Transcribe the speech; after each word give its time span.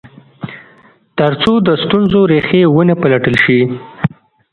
تر 1.17 1.31
څو 1.41 1.51
د 1.67 1.69
ستونزو 1.83 2.19
ریښې 2.31 2.61
و 2.75 2.79
نه 2.89 2.95
پلټل 3.01 3.35
شي. 3.43 3.59